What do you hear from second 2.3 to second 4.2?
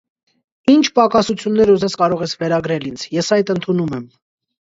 վերագրել ինձ, ես այդ ընդունում եմ.